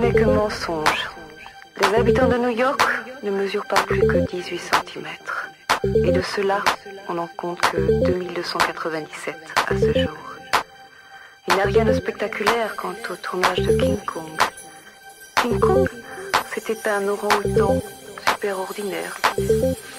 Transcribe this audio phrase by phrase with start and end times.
[0.00, 1.10] n'est que mensonge.
[1.80, 2.82] Les habitants de New York
[3.22, 5.06] ne mesurent pas plus que 18 cm.
[6.04, 6.62] Et de cela,
[7.08, 9.36] on n'en compte que 2297
[9.68, 10.16] à ce jour.
[11.48, 14.40] Il n'y a rien de spectaculaire quant au tournage de King Kong.
[15.42, 15.88] King Kong,
[16.54, 17.80] c'était un orang-outan
[18.26, 19.16] super ordinaire.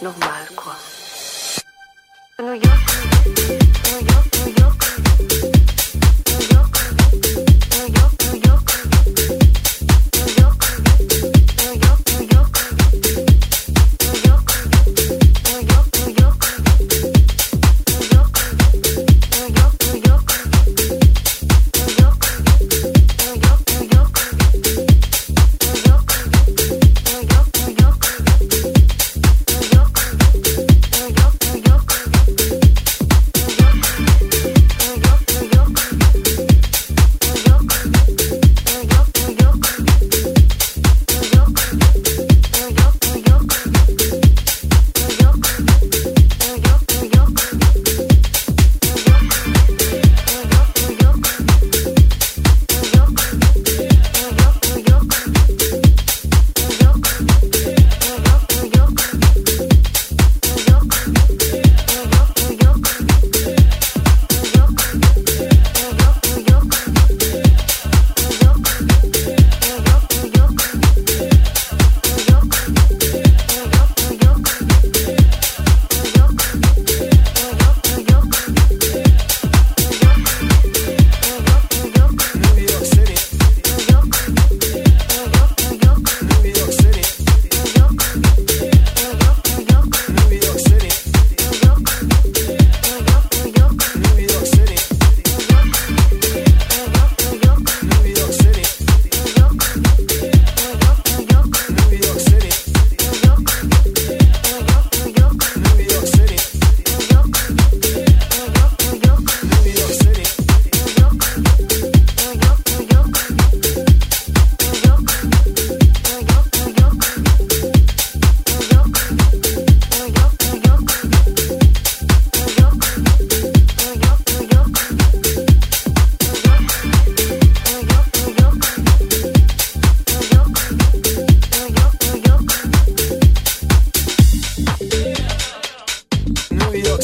[0.02, 0.76] Normal, quoi.
[2.40, 2.92] New York,
[3.28, 5.61] New York, New York.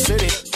[0.08, 0.47] City.